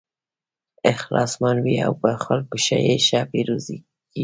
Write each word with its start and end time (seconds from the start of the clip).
اخلاصمن 0.93 1.55
وي 1.63 1.75
او 1.85 1.91
په 2.01 2.09
خلکو 2.25 2.55
یې 2.85 2.95
ښه 3.07 3.19
پیرزو 3.31 3.75
کېږي. 3.81 4.19